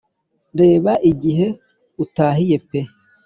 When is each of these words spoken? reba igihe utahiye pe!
reba 0.59 0.91
igihe 1.11 1.47
utahiye 2.03 2.57
pe! 2.67 2.79